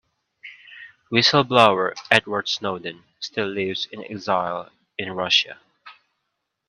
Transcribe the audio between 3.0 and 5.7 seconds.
still lives in exile in Russia.